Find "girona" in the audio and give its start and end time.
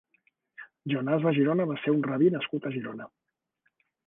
1.39-1.67, 2.79-3.09